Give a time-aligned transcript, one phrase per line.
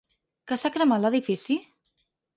[0.51, 1.59] Que s’ha cremat l’edifici?